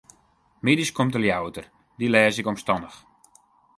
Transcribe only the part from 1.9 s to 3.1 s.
dy lês ik omstannich.